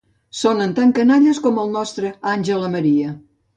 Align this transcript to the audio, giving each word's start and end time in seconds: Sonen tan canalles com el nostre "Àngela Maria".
Sonen 0.37 0.73
tan 0.79 0.93
canalles 1.01 1.43
com 1.45 1.61
el 1.65 1.71
nostre 1.77 2.13
"Àngela 2.35 2.73
Maria". 2.79 3.15